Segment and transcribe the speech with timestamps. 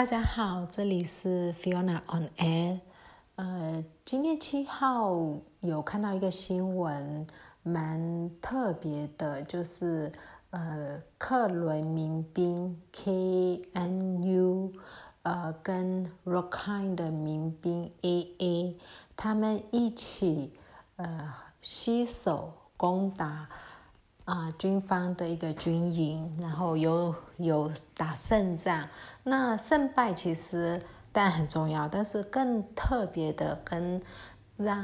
[0.00, 2.80] 大家好，这里是 Fiona on Air。
[3.34, 5.14] 呃，今天七号
[5.60, 7.26] 有看到一个新闻，
[7.62, 10.10] 蛮特别的，就是
[10.52, 14.72] 呃，克伦民兵 KNU，
[15.22, 18.76] 呃，跟 Rockin 的民兵 AA，
[19.14, 20.54] 他们一起
[20.96, 21.30] 呃
[21.60, 23.50] 携手攻打。
[24.26, 28.86] 啊，军方的一个军营，然后有有打胜仗。
[29.24, 30.80] 那胜败其实
[31.10, 34.00] 但很重要，但是更特别的，跟
[34.56, 34.80] 让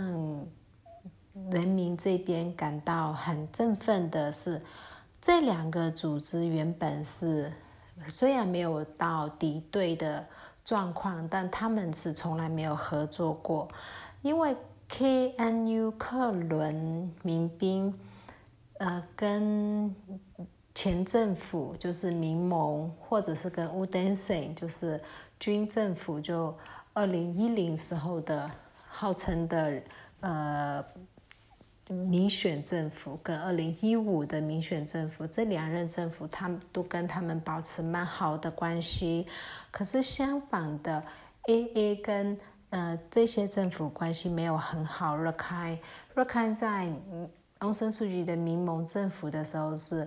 [1.50, 4.60] 人民这边感到很振奋的是，
[5.20, 7.52] 这两个组织原本是
[8.08, 10.26] 虽然没有到敌对的
[10.64, 13.68] 状况，但他们是从来没有合作过，
[14.22, 14.56] 因为
[14.90, 17.94] KNU 克伦民兵。
[18.78, 19.94] 呃，跟
[20.74, 25.00] 前政府就是民盟，或者是跟乌登省，就是
[25.40, 26.54] 军政府，就
[26.92, 28.50] 二零一零时候的
[28.86, 29.82] 号称的
[30.20, 30.84] 呃
[31.88, 39.26] 民选政府，跟二零一五的民选政府，这两任政府，他们都跟他们保持蛮好的关系。
[39.70, 41.02] 可是相反的
[41.44, 42.38] ，AA 跟
[42.68, 45.16] 呃这些政府关系没有很好。
[45.16, 45.78] 若开
[46.14, 46.92] 若开在。
[47.58, 50.06] 昂森素季的民盟政府的时候是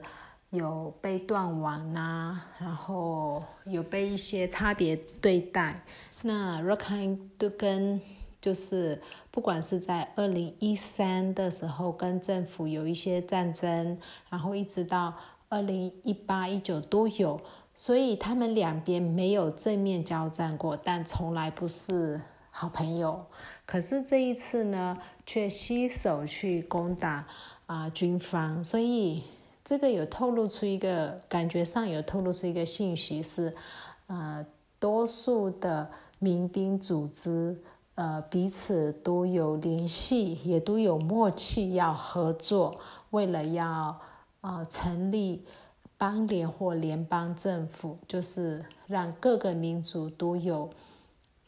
[0.51, 5.83] 有被断网呐，然后有被一些差别对待。
[6.21, 7.99] 那 Rakhine 都跟
[8.39, 13.97] 就是不管是在二零一三的时候跟政府有一些战争，
[14.29, 15.13] 然后一直到
[15.49, 17.41] 二零一八一九都有，
[17.75, 23.25] 所以他们两边没有正面交战过，但从来不是好朋友。
[23.69, 24.97] 可是这一次呢？
[25.27, 27.23] 却携手去攻打
[27.67, 29.21] 啊军方，所以
[29.63, 33.55] 这个有透露出一个感觉上有透露出一个信息是，
[34.07, 34.43] 呃，
[34.79, 37.55] 多数的民兵组织
[37.93, 42.79] 呃彼此都有联系，也都有默契要合作，
[43.11, 43.95] 为了要
[44.41, 45.45] 呃成立
[45.95, 50.67] 邦联或联邦政府，就是让各个民族都有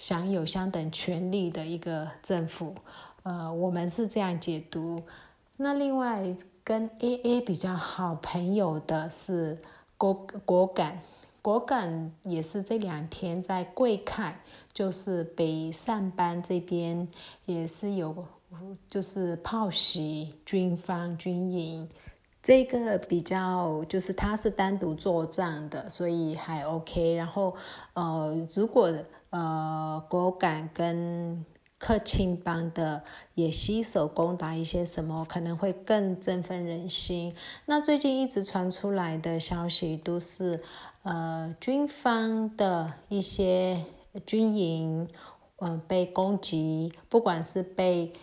[0.02, 2.74] 享有相等权利的一个政府。
[3.22, 5.00] 呃，我们是这样解读。
[5.58, 9.62] 那另外跟 AA 比较好朋友的是
[10.00, 10.12] 果
[10.44, 11.00] 果敢，
[11.44, 14.42] 果敢也是这两天在贵凯，
[14.74, 17.08] 就是北上班这边
[17.46, 18.26] 也是有，
[18.88, 21.88] 就是炮袭军方军营。
[22.42, 27.16] 这个比较就是他是单独作战的，所以还 OK。
[27.16, 27.56] 然后
[27.94, 28.92] 呃，如果
[29.30, 31.46] 呃果敢跟
[31.78, 33.04] 克钦邦的
[33.34, 37.36] 也携手攻打一些什么，可能会更振奋人心。
[37.66, 40.62] 那最近一直传出来的消息都是，
[41.04, 43.84] 呃，军方的一些
[44.28, 45.08] 军营，
[45.58, 48.14] 嗯，被攻击，不管是被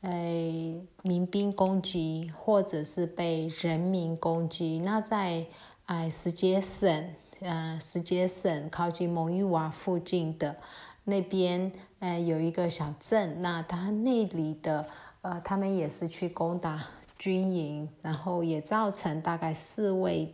[0.00, 0.10] 呃
[1.08, 4.78] 民兵攻击，或者是被人民攻击。
[4.84, 5.46] 那在
[5.86, 10.54] 哎石碣省，呃，石碣省靠近蒙语瓦附近的。
[11.04, 14.84] 那边呃有一个小镇，那他那里的
[15.22, 16.84] 呃他们也是去攻打
[17.16, 20.30] 军营，然后也造成大概四位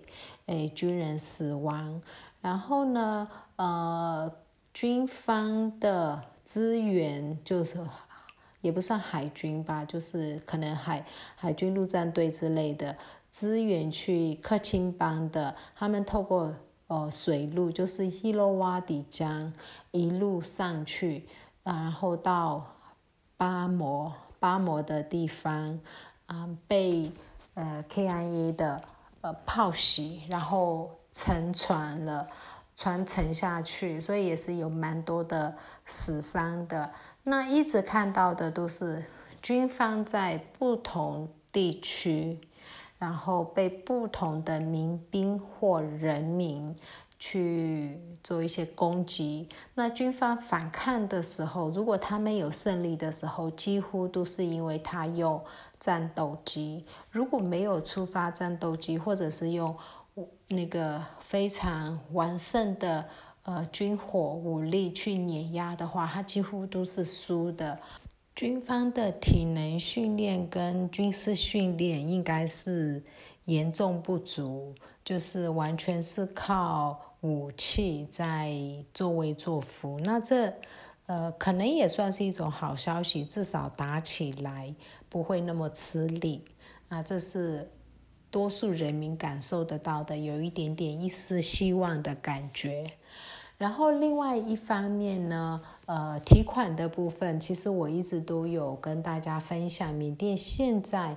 [0.47, 2.03] 诶军人死亡。
[2.43, 4.29] 然后呢呃
[4.73, 7.79] 军方的资源就是
[8.65, 11.05] 也不算海军吧，就是可能海
[11.37, 12.97] 海军陆战队之类的
[13.31, 16.53] 支援去克钦邦的，他们透过。
[16.87, 19.51] 哦，水路就是伊洛瓦底江
[19.91, 21.27] 一路上去，
[21.63, 22.63] 然后到
[23.39, 25.81] 巴摩巴摩的地方，
[26.27, 27.11] 啊，被
[27.55, 28.83] 呃 KIA 的
[29.23, 32.29] 呃炮袭，然后沉船了，
[32.77, 36.91] 船沉下去，所以也是有蛮多的死伤的。
[37.25, 39.05] 那一直看到的都是
[39.43, 42.39] 军方在不同地区。
[42.97, 46.75] 然后被不同的民兵或人民
[47.19, 49.47] 去做一些攻击。
[49.75, 55.43] 那军方反抗的时候，如果他们有胜利的时候，几乎都是因为他用
[55.79, 59.77] 战斗机；如果没有出发战斗机，或者是用
[60.49, 63.05] 那个非常完胜的
[63.45, 67.79] 呃军火武力去碾压的话，他几乎都是输的。
[68.35, 73.01] 军方的体能训练跟军事训练应该是
[73.45, 74.75] 严重不足，
[75.05, 78.53] 就是完全是靠武器在
[78.93, 80.01] 作威作福。
[80.01, 80.53] 那这
[81.07, 84.75] 呃可能也算是一种好消息，至少打起来
[85.09, 86.45] 不会那么吃力
[86.89, 87.01] 啊。
[87.01, 87.71] 这是
[88.33, 92.91] 多数人民感受得到的，有一点点一丝希望的感觉。
[93.57, 101.17] 然后另外一方面呢，呃，提款的部分，其实我一直都有跟大家分享，缅甸现在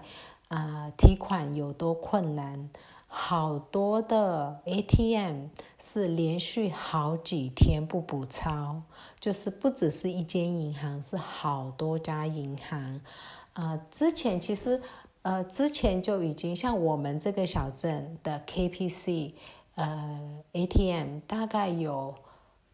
[0.49, 2.69] 啊提款有多困难，
[3.07, 5.47] 好多的 ATM
[5.79, 8.83] 是连续好几天不补钞，
[9.19, 13.01] 就是不只是一间银行，是好多家银行。
[13.53, 14.79] 啊，之前其实
[15.23, 19.31] 呃之前就已经像我们这个小镇的 KPC
[19.73, 22.13] 呃 ATM 大概有。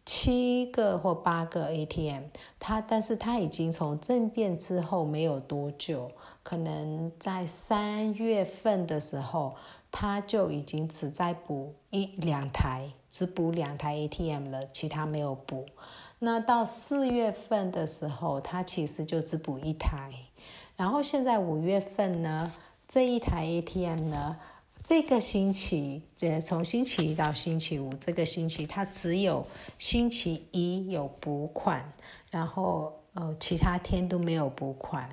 [0.06, 2.24] 七个或八个 ATM，
[2.58, 6.10] 它但是它已经从政变之后没有多久，
[6.42, 9.54] 可能在三月份的时候，
[9.90, 15.64] 它就已经只在补一两台，只补两台 ATM 了，其他没有补。
[16.18, 20.12] 那到四月份的时候，它其实就只补一台，
[20.76, 22.52] 然后现在五月份呢，
[22.86, 24.36] 这一台 ATM 呢。
[24.84, 29.46] 这个星期，这从星期一到星期五，这个星期它只有
[29.78, 31.90] 星期一有补款，
[32.30, 35.08] 然后呃其他天都没有补款，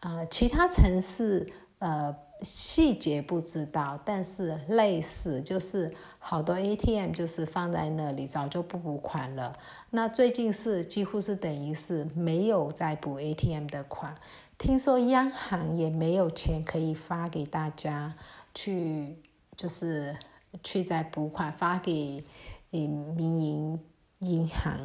[0.00, 1.48] 呃其他城市
[1.78, 2.12] 呃
[2.42, 9.56] 细节不知道，但是类似就是好多 ATM 就是放在那里早就不补款了，
[9.90, 14.16] 那最近是几乎是等于是没有再补 ATM 的款，
[14.58, 18.16] 听说央行也没有钱可以发给大家
[18.56, 19.14] 去
[19.54, 20.16] 就是
[20.62, 22.24] 去再补款发给
[22.70, 23.78] 民营
[24.20, 24.80] 银行，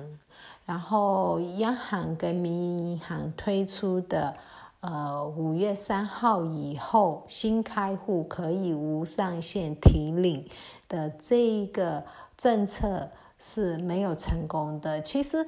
[0.65, 4.35] 然后央行跟民营银行推出的
[4.81, 10.45] 呃五月三号以后新开户可以无上限提领
[10.89, 12.03] 的这一个
[12.35, 13.09] 政策
[13.39, 15.01] 是没有成功的。
[15.01, 15.47] 其实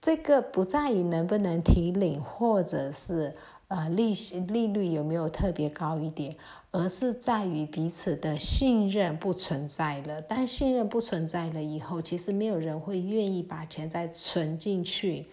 [0.00, 3.36] 这个不在于能不能提领，或者是。
[3.68, 6.34] 呃，利息利率有没有特别高一点？
[6.70, 10.22] 而是在于彼此的信任不存在了。
[10.22, 15.26] 但信任不存在了以后，其实没有人会愿意把钱再存进去。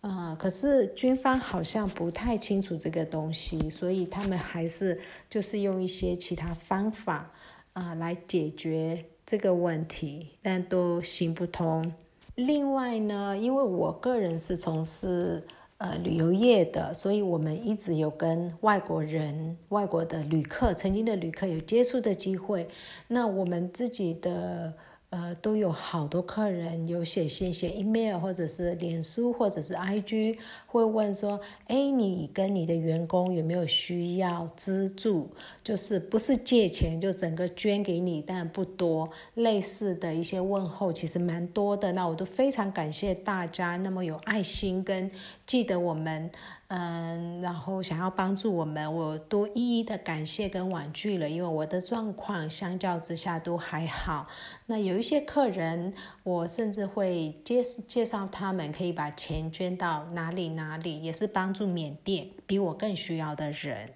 [0.00, 4.98] 呃，可是军方好像不太清楚这个东西，所以他们还是
[5.28, 7.30] 就是用一些其他方法
[7.74, 11.92] 啊来解决这个问题，但都行不通。
[12.36, 15.42] 另外呢，因为我个人是从事。
[15.78, 22.68] 呃，旅游业的，所以我们一直有跟外国人、外国的旅客、曾经的旅客有接触的机会。
[23.08, 24.72] 那我们自己的。
[25.10, 35.30] 呃，都有好多客人有写信、写 email，或者是脸书，或者是 IG，会问说：“哎，你跟你的员工有没有需要资助？
[35.64, 39.08] 就是不是借钱，就整个捐给你，但不多。
[39.32, 41.90] 类似的一些问候其实蛮多的。
[41.92, 45.10] 那我都非常感谢大家那么有爱心跟
[45.46, 46.30] 记得我们。”
[46.70, 54.26] 嗯，然后想要帮助我们，我都一一的感谢跟婉拒了，因为我的状况相较之下都还好。
[54.66, 55.94] 那有一些客人，
[56.24, 63.88] 我甚至会介介绍他们可以把钱捐到哪里哪里，也是帮助缅甸比我更需要的人。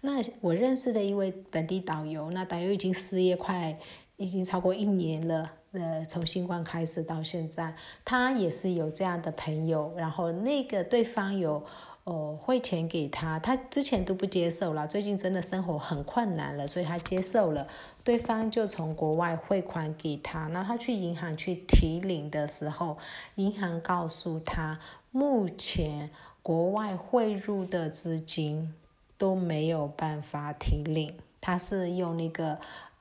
[0.00, 3.78] 那我认识的一位本地导游，那导游已经失业快
[4.16, 11.64] 已经超过一年了，呃，从新冠开始到现在，他也是有这样的朋友，然后那个对方有。
[12.06, 17.66] 哦，汇钱给他，他之前都不接受了，最近真的生活很困难了，所以他接受了。
[18.04, 22.96] 对方就从国外汇款给他，那他去银行去提领的时候，
[23.34, 24.78] 银行告诉他，
[25.10, 26.08] 目前
[26.42, 28.72] 国外汇入的资金
[29.18, 32.56] 都没有办法提领，他是用那个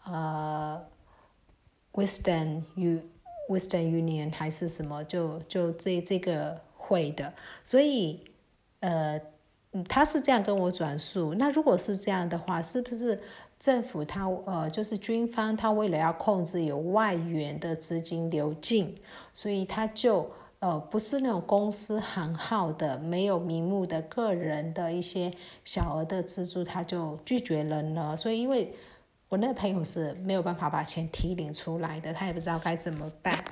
[0.05, 0.83] 呃
[1.93, 3.01] ，Western U
[3.50, 7.31] Western Union 还是什么，就就这这个汇的，
[7.63, 8.19] 所以。
[8.82, 9.20] 呃，
[9.89, 11.34] 他是这样跟我转述。
[11.36, 13.20] 那如果是这样的话，是不是
[13.60, 18.96] 政府他呃，就是军方他为了要控制有外援的资金流进，
[19.34, 20.29] 所以他就
[20.60, 25.32] 呃不是那种公司行号的、没有名目的个人的一些
[25.63, 28.15] 小额的资助，他就拒绝了呢？
[28.15, 28.74] 所以因为
[29.29, 33.44] 我那个朋友是没有办法把钱提领出来的，他也不知道该怎么办，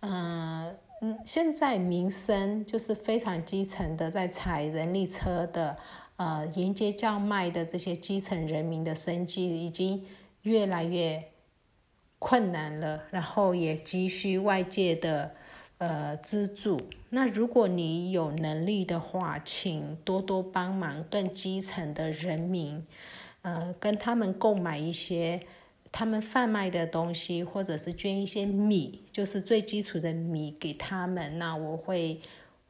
[0.00, 0.74] 嗯。
[1.04, 5.76] 嗯，现在民生就是非常基层的，在踩人力车的，
[6.14, 10.06] 呃，沿街叫卖的这些基层人民的生计已经
[10.42, 11.24] 越来越
[12.20, 15.34] 困难了，然后也急需外界的
[15.78, 16.80] 呃资助。
[17.08, 22.86] 那如果你有能力的话，请多多帮忙更基层的人民，
[23.40, 25.40] 呃，跟他们购买一些。
[25.92, 31.38] 他们贩卖的东西，或者是捐一些米，就是最基础的米给他们。
[31.38, 32.20] 那我会，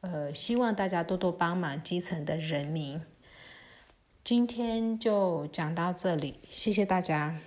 [0.01, 3.01] 呃，希望大家多多帮忙基层的人民。
[4.23, 7.39] 今天就讲到这里，谢谢大家。